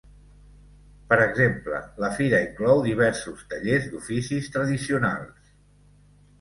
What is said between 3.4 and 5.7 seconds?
tallers d’oficis tradicionals.